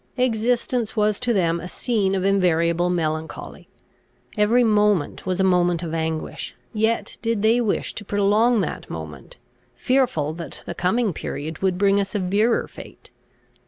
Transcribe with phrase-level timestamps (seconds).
[0.17, 3.69] Existence was to them a scene of invariable melancholy;
[4.35, 9.37] every moment was a moment of anguish; yet did they wish to prolong that moment,
[9.75, 13.11] fearful that the coming period would bring a severer fate.